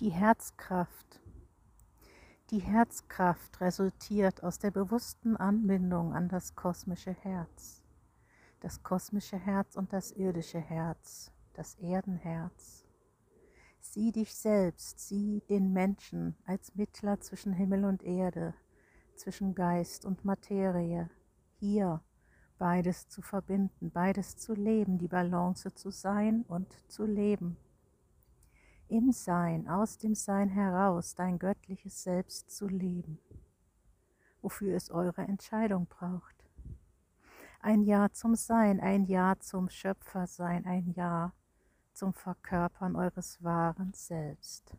[0.00, 1.22] Die Herzkraft.
[2.50, 7.82] Die Herzkraft resultiert aus der bewussten Anbindung an das kosmische Herz.
[8.60, 12.84] Das kosmische Herz und das irdische Herz, das Erdenherz.
[13.80, 18.52] Sieh dich selbst, sieh den Menschen als Mittler zwischen Himmel und Erde,
[19.14, 21.08] zwischen Geist und Materie,
[21.58, 22.02] hier
[22.58, 27.56] beides zu verbinden, beides zu leben, die Balance zu sein und zu leben.
[28.88, 33.18] Im Sein, aus dem Sein heraus dein göttliches Selbst zu leben,
[34.42, 36.36] wofür es eure Entscheidung braucht.
[37.58, 41.32] Ein Ja zum Sein, ein Ja zum Schöpfersein, ein Ja
[41.94, 44.76] zum Verkörpern eures wahren Selbst.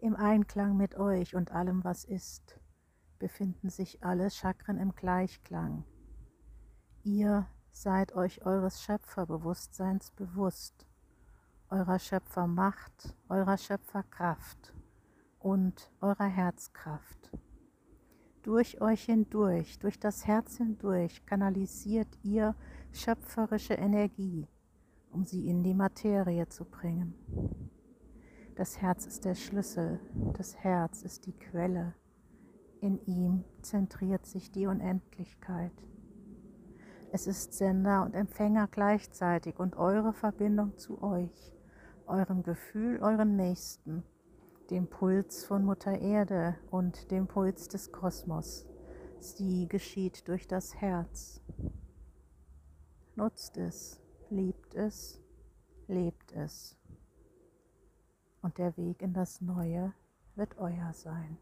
[0.00, 2.60] Im Einklang mit euch und allem, was ist,
[3.18, 5.84] befinden sich alle Chakren im Gleichklang.
[7.04, 10.87] Ihr seid euch eures Schöpferbewusstseins bewusst,
[11.70, 14.72] eurer Schöpfermacht, eurer Schöpferkraft
[15.38, 17.30] und eurer Herzkraft.
[18.42, 22.54] Durch euch hindurch, durch das Herz hindurch kanalisiert ihr
[22.92, 24.48] schöpferische Energie,
[25.10, 27.14] um sie in die Materie zu bringen.
[28.54, 30.00] Das Herz ist der Schlüssel,
[30.38, 31.94] das Herz ist die Quelle,
[32.80, 35.72] in ihm zentriert sich die Unendlichkeit.
[37.12, 41.57] Es ist Sender und Empfänger gleichzeitig und eure Verbindung zu euch,
[42.08, 44.02] eurem Gefühl, euren Nächsten,
[44.70, 48.66] dem Puls von Mutter Erde und dem Puls des Kosmos.
[49.20, 51.40] Sie geschieht durch das Herz.
[53.16, 54.00] Nutzt es,
[54.30, 55.20] liebt es,
[55.86, 56.76] lebt es.
[58.42, 59.92] Und der Weg in das Neue
[60.36, 61.38] wird euer sein.